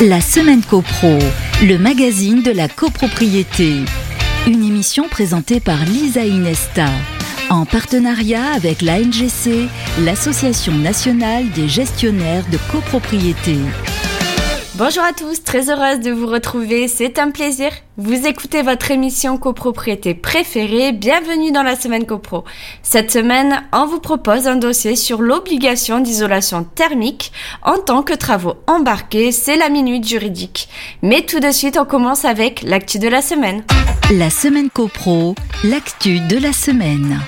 [0.00, 1.18] La semaine CoPro,
[1.62, 3.80] le magazine de la copropriété.
[4.46, 6.88] Une émission présentée par Lisa Inesta,
[7.50, 9.68] en partenariat avec l'ANGC,
[10.04, 13.56] l'Association nationale des gestionnaires de copropriété.
[14.84, 17.70] Bonjour à tous, très heureuse de vous retrouver, c'est un plaisir.
[17.98, 22.42] Vous écoutez votre émission copropriété préférée, bienvenue dans la semaine copro.
[22.82, 27.30] Cette semaine, on vous propose un dossier sur l'obligation d'isolation thermique
[27.62, 30.68] en tant que travaux embarqués, c'est la minute juridique.
[31.00, 33.62] Mais tout de suite, on commence avec l'actu de la semaine.
[34.10, 37.20] La semaine copro, l'actu de la semaine.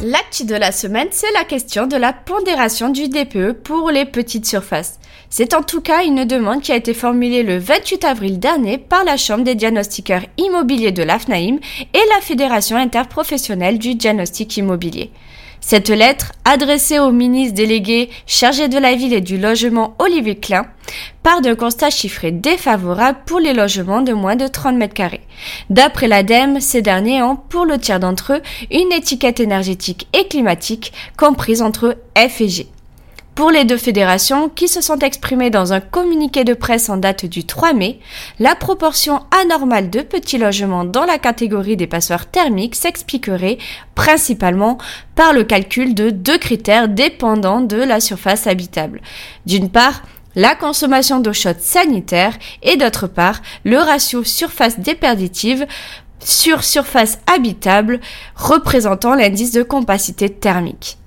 [0.00, 4.46] L'actu de la semaine, c'est la question de la pondération du DPE pour les petites
[4.46, 4.99] surfaces.
[5.32, 9.04] C'est en tout cas une demande qui a été formulée le 28 avril dernier par
[9.04, 11.58] la Chambre des diagnostiqueurs immobiliers de l'AFNAIM
[11.94, 15.12] et la Fédération interprofessionnelle du diagnostic immobilier.
[15.60, 20.66] Cette lettre, adressée au ministre délégué chargé de la ville et du logement Olivier Klein,
[21.22, 25.20] part d'un constat chiffré défavorable pour les logements de moins de 30 mètres carrés.
[25.68, 30.92] D'après l'ADEME, ces derniers ont, pour le tiers d'entre eux, une étiquette énergétique et climatique
[31.16, 32.66] comprise entre F et G.
[33.34, 37.24] Pour les deux fédérations, qui se sont exprimées dans un communiqué de presse en date
[37.24, 38.00] du 3 mai,
[38.38, 43.58] la proportion anormale de petits logements dans la catégorie des passoires thermiques s'expliquerait
[43.94, 44.78] principalement
[45.14, 49.00] par le calcul de deux critères dépendants de la surface habitable.
[49.46, 50.02] D'une part,
[50.34, 55.66] la consommation d'eau chaude sanitaire et d'autre part, le ratio surface déperditive
[56.20, 58.00] sur surface habitable
[58.36, 60.98] représentant l'indice de compacité thermique.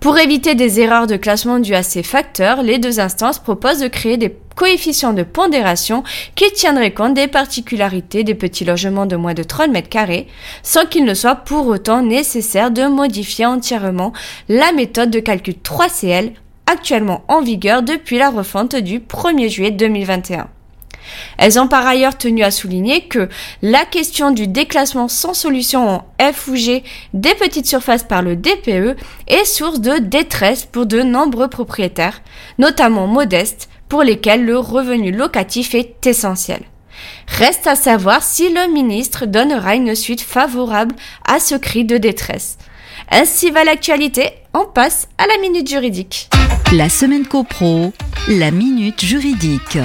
[0.00, 3.88] Pour éviter des erreurs de classement dues à ces facteurs, les deux instances proposent de
[3.88, 6.02] créer des coefficients de pondération
[6.34, 10.26] qui tiendraient compte des particularités des petits logements de moins de 30 mètres carrés,
[10.62, 14.12] sans qu'il ne soit pour autant nécessaire de modifier entièrement
[14.48, 16.32] la méthode de calcul 3CL
[16.66, 20.48] actuellement en vigueur depuis la refonte du 1er juillet 2021.
[21.38, 23.28] Elles ont par ailleurs tenu à souligner que
[23.62, 26.84] la question du déclassement sans solution en F ou G
[27.14, 28.96] des petites surfaces par le DPE
[29.26, 32.22] est source de détresse pour de nombreux propriétaires,
[32.58, 36.62] notamment modestes, pour lesquels le revenu locatif est essentiel.
[37.26, 40.94] Reste à savoir si le ministre donnera une suite favorable
[41.26, 42.58] à ce cri de détresse.
[43.10, 46.30] Ainsi va l'actualité, on passe à la minute juridique.
[46.72, 47.92] La semaine copro,
[48.28, 49.78] la minute juridique.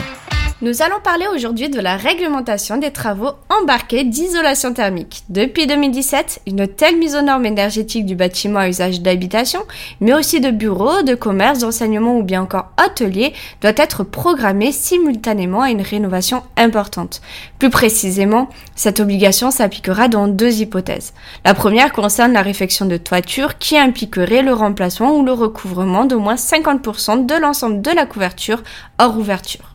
[0.61, 5.23] Nous allons parler aujourd'hui de la réglementation des travaux embarqués d'isolation thermique.
[5.27, 9.59] Depuis 2017, une telle mise aux normes énergétiques du bâtiment à usage d'habitation,
[9.99, 15.61] mais aussi de bureaux, de commerce, d'enseignement ou bien encore ateliers, doit être programmée simultanément
[15.61, 17.19] à une rénovation importante.
[17.59, 21.13] Plus précisément, cette obligation s'appliquera dans deux hypothèses.
[21.43, 26.19] La première concerne la réfection de toiture qui impliquerait le remplacement ou le recouvrement d'au
[26.19, 28.63] moins 50% de l'ensemble de la couverture
[28.99, 29.74] hors ouverture.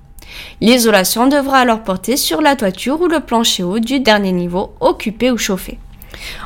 [0.61, 5.31] L'isolation devra alors porter sur la toiture ou le plancher haut du dernier niveau occupé
[5.31, 5.79] ou chauffé.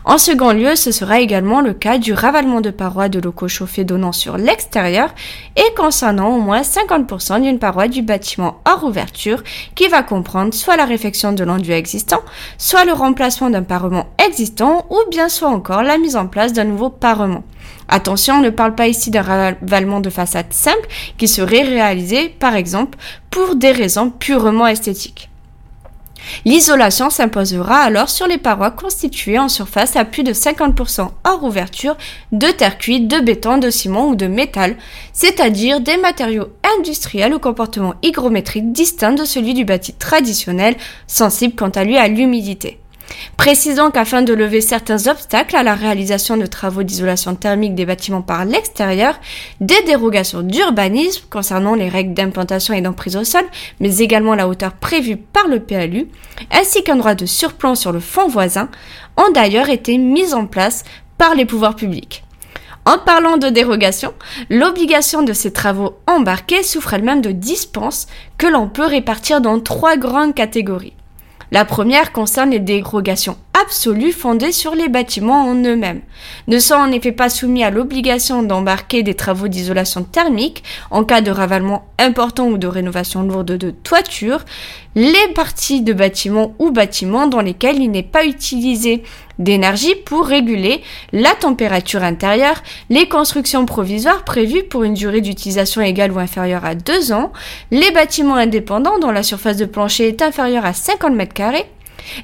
[0.04, 3.84] En second lieu, ce sera également le cas du ravalement de parois de locaux chauffés
[3.84, 5.14] donnant sur l'extérieur
[5.56, 9.42] et concernant au moins 50% d'une paroi du bâtiment hors ouverture
[9.74, 12.20] qui va comprendre soit la réfection de l'enduit existant,
[12.58, 16.64] soit le remplacement d'un parement existant ou bien soit encore la mise en place d'un
[16.64, 17.44] nouveau parement.
[17.88, 20.86] Attention, on ne parle pas ici d'un ravalement de façade simple
[21.16, 22.98] qui serait réalisé, par exemple,
[23.30, 25.30] pour des raisons purement esthétiques.
[26.44, 31.96] L'isolation s'imposera alors sur les parois constituées en surface à plus de 50% hors ouverture
[32.32, 34.76] de terre cuite, de béton, de ciment ou de métal,
[35.12, 36.48] c'est-à-dire des matériaux
[36.78, 40.76] industriels au comportement hygrométrique distinct de celui du bâti traditionnel,
[41.06, 42.78] sensible quant à lui à l'humidité.
[43.36, 48.22] Précisons qu'afin de lever certains obstacles à la réalisation de travaux d'isolation thermique des bâtiments
[48.22, 49.18] par l'extérieur,
[49.60, 53.44] des dérogations d'urbanisme concernant les règles d'implantation et d'emprise au sol,
[53.80, 56.08] mais également la hauteur prévue par le PLU,
[56.50, 58.68] ainsi qu'un droit de surplomb sur le fond voisin,
[59.16, 60.84] ont d'ailleurs été mises en place
[61.18, 62.24] par les pouvoirs publics.
[62.86, 64.12] En parlant de dérogation,
[64.50, 68.06] l'obligation de ces travaux embarqués souffre elle-même de dispenses
[68.36, 70.92] que l'on peut répartir dans trois grandes catégories.
[71.54, 76.00] La première concerne les dérogations absolues fondées sur les bâtiments en eux-mêmes.
[76.48, 81.20] Ne sont en effet pas soumis à l'obligation d'embarquer des travaux d'isolation thermique en cas
[81.20, 84.44] de ravalement important ou de rénovation lourde de toiture,
[84.96, 89.04] les parties de bâtiments ou bâtiments dans lesquels il n'est pas utilisé
[89.38, 90.82] d'énergie pour réguler
[91.12, 96.74] la température intérieure, les constructions provisoires prévues pour une durée d'utilisation égale ou inférieure à
[96.74, 97.32] 2 ans,
[97.70, 101.66] les bâtiments indépendants dont la surface de plancher est inférieure à 50 mètres carrés,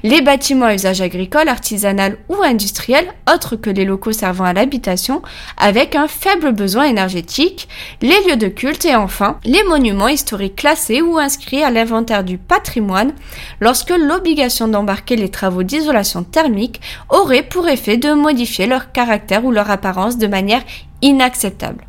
[0.03, 5.21] Les bâtiments à usage agricole, artisanal ou industriel, autres que les locaux servant à l'habitation,
[5.57, 7.67] avec un faible besoin énergétique,
[8.01, 12.37] les lieux de culte et enfin les monuments historiques classés ou inscrits à l'inventaire du
[12.37, 13.13] patrimoine
[13.59, 19.51] lorsque l'obligation d'embarquer les travaux d'isolation thermique aurait pour effet de modifier leur caractère ou
[19.51, 20.63] leur apparence de manière
[21.01, 21.85] inacceptable.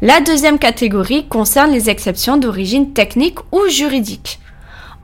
[0.00, 4.38] La deuxième catégorie concerne les exceptions d'origine technique ou juridique.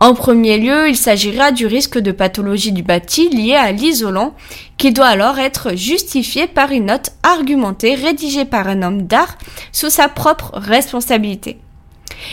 [0.00, 4.35] En premier lieu, il s'agira du risque de pathologie du bâti lié à l'isolant,
[4.76, 9.38] qui doit alors être justifié par une note argumentée rédigée par un homme d'art
[9.73, 11.58] sous sa propre responsabilité.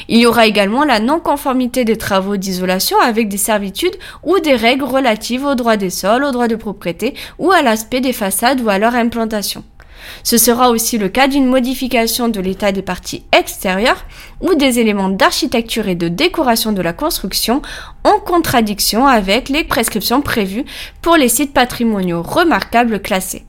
[0.10, 4.84] Il y aura également la non-conformité des travaux d'isolation avec des servitudes ou des règles
[4.84, 8.70] relatives aux droits des sols, aux droits de propriété ou à l'aspect des façades ou
[8.70, 9.64] à leur implantation.
[10.24, 14.06] Ce sera aussi le cas d'une modification de l'état des parties extérieures
[14.42, 17.62] ou des éléments d'architecture et de décoration de la construction
[18.04, 20.66] en contradiction avec les prescriptions prévues
[21.02, 23.46] pour les sites patrimoniaux remarquables classés.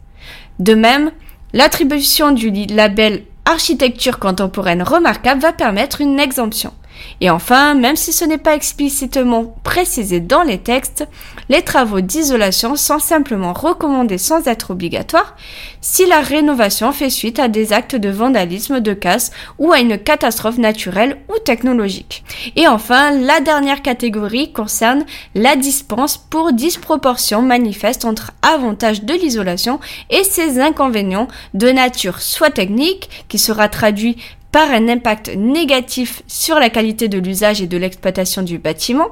[0.59, 1.11] De même,
[1.53, 6.73] l'attribution du label architecture contemporaine remarquable va permettre une exemption.
[7.21, 11.07] Et enfin, même si ce n'est pas explicitement précisé dans les textes,
[11.49, 15.37] les travaux d'isolation sont simplement recommandés sans être obligatoires
[15.81, 19.99] si la rénovation fait suite à des actes de vandalisme, de casse ou à une
[19.99, 22.25] catastrophe naturelle ou technologique.
[22.57, 25.05] Et enfin, la dernière catégorie concerne
[25.35, 29.81] la dispense pour disproportion manifeste entre avantages de l'isolation
[30.11, 34.17] et ses inconvénients de nature soit technique, qui sera traduit
[34.53, 39.09] par un impact négatif sur la qualité de l'usage et de l'exploitation du bâtiment,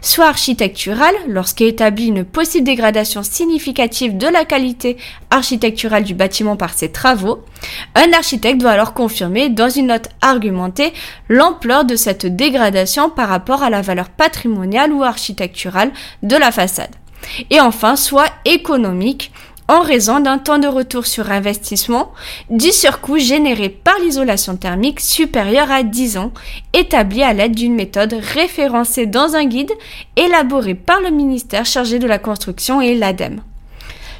[0.00, 4.96] soit architectural, lorsqu'est établie une possible dégradation significative de la qualité
[5.30, 7.40] architecturale du bâtiment par ses travaux,
[7.96, 10.92] un architecte doit alors confirmer dans une note argumentée
[11.28, 15.90] l'ampleur de cette dégradation par rapport à la valeur patrimoniale ou architecturale
[16.22, 16.94] de la façade.
[17.50, 19.32] Et enfin, soit économique,
[19.68, 22.12] en raison d'un temps de retour sur investissement
[22.50, 26.32] du surcoût généré par l'isolation thermique supérieur à 10 ans,
[26.72, 29.72] établi à l'aide d'une méthode référencée dans un guide
[30.16, 33.40] élaboré par le ministère chargé de la construction et l'ADEME.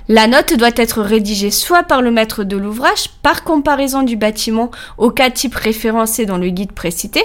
[0.08, 4.70] La note doit être rédigée soit par le maître de l'ouvrage par comparaison du bâtiment
[4.99, 7.23] au cas type référencé dans le guide précité,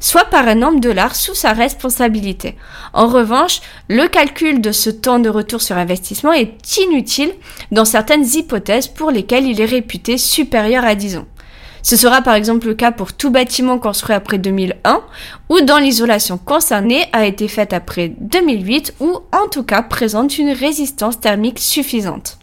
[0.00, 2.56] soit par un homme de l'art sous sa responsabilité.
[2.92, 7.32] En revanche, le calcul de ce temps de retour sur investissement est inutile
[7.72, 11.26] dans certaines hypothèses pour lesquelles il est réputé supérieur à 10 ans.
[11.86, 15.02] Ce sera par exemple le cas pour tout bâtiment construit après 2001
[15.48, 20.50] ou dans l'isolation concernée a été faite après 2008 ou en tout cas présente une
[20.50, 22.35] résistance thermique suffisante.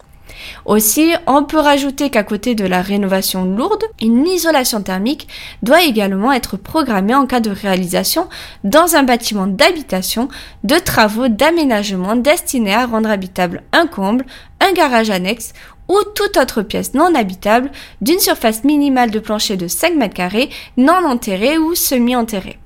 [0.66, 5.28] Aussi, on peut rajouter qu'à côté de la rénovation lourde, une isolation thermique
[5.62, 8.28] doit également être programmée en cas de réalisation
[8.63, 10.28] dans un bâtiment d'habitation
[10.63, 14.25] de travaux d'aménagement destinés à rendre habitable un comble,
[14.60, 15.54] un garage annexe
[15.90, 20.48] ou toute autre pièce non habitable d'une surface minimale de plancher de 5 m
[20.78, 22.57] non enterrée ou semi-enterrée.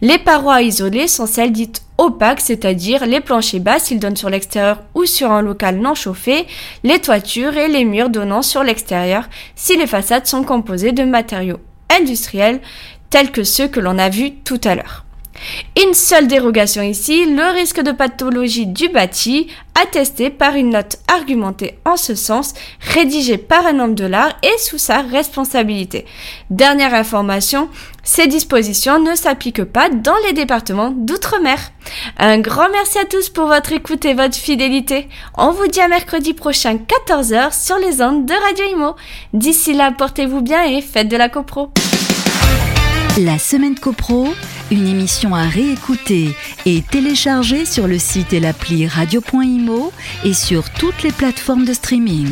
[0.00, 4.82] Les parois isolées sont celles dites opaques, c'est-à-dire les planchers bas s'ils donnent sur l'extérieur
[4.94, 6.46] ou sur un local non chauffé,
[6.82, 9.24] les toitures et les murs donnant sur l'extérieur
[9.54, 12.60] si les façades sont composées de matériaux industriels
[13.10, 15.04] tels que ceux que l'on a vus tout à l'heure.
[15.82, 19.48] Une seule dérogation ici, le risque de pathologie du bâti,
[19.80, 24.58] attesté par une note argumentée en ce sens, rédigée par un homme de l'art et
[24.58, 26.04] sous sa responsabilité.
[26.50, 27.68] Dernière information,
[28.02, 31.58] ces dispositions ne s'appliquent pas dans les départements d'outre-mer.
[32.18, 35.08] Un grand merci à tous pour votre écoute et votre fidélité.
[35.38, 38.96] On vous dit à mercredi prochain 14h sur les ondes de Radio Imo.
[39.32, 41.70] D'ici là, portez-vous bien et faites de la copro.
[43.18, 44.28] La semaine copro
[44.70, 46.34] une émission à réécouter
[46.66, 49.92] et télécharger sur le site et l'appli radio.imo
[50.24, 52.28] et sur toutes les plateformes de streaming.